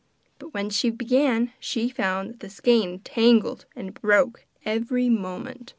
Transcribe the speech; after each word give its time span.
But 0.39 0.51
when 0.55 0.71
she 0.71 0.89
began 0.89 1.53
she 1.59 1.87
found 1.87 2.27
that 2.29 2.39
the 2.39 2.49
skein 2.49 3.01
tangled 3.01 3.67
and 3.75 3.93
broke 3.93 4.47
every 4.65 5.09
moment. 5.09 5.69